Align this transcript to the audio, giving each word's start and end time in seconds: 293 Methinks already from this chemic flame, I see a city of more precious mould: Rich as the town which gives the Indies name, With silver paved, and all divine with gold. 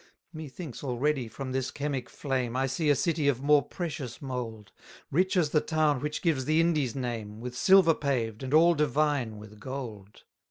293 0.31 0.43
Methinks 0.65 0.83
already 0.83 1.27
from 1.27 1.51
this 1.51 1.69
chemic 1.69 2.09
flame, 2.09 2.55
I 2.55 2.65
see 2.65 2.89
a 2.89 2.95
city 2.95 3.27
of 3.27 3.43
more 3.43 3.61
precious 3.61 4.19
mould: 4.19 4.71
Rich 5.11 5.37
as 5.37 5.51
the 5.51 5.61
town 5.61 5.99
which 5.99 6.23
gives 6.23 6.45
the 6.45 6.59
Indies 6.59 6.95
name, 6.95 7.39
With 7.39 7.55
silver 7.55 7.93
paved, 7.93 8.41
and 8.41 8.51
all 8.51 8.73
divine 8.73 9.37
with 9.37 9.59
gold. 9.59 10.23